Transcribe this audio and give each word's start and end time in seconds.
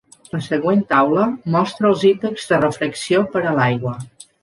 La 0.35 0.39
següent 0.45 0.81
taula 0.93 1.27
mostra 1.57 1.91
els 1.91 2.07
índexs 2.13 2.53
de 2.55 2.61
refracció 2.65 3.25
per 3.37 3.49
a 3.51 3.57
l'aigua. 3.63 3.99